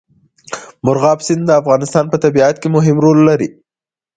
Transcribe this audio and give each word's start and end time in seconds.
مورغاب 0.85 1.19
سیند 1.27 1.43
د 1.47 1.51
افغانستان 1.61 2.05
په 2.09 2.17
طبیعت 2.23 2.55
کې 2.61 2.67
مهم 2.75 2.97
رول 3.05 3.19
لري. 3.29 3.49